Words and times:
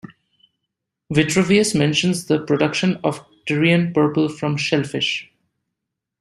Vitruvius 1.13 1.75
mentions 1.77 2.25
the 2.25 2.39
production 2.43 2.95
of 3.03 3.23
Tyrian 3.47 3.93
purple 3.93 4.29
from 4.29 4.57
shellfish. 4.57 5.31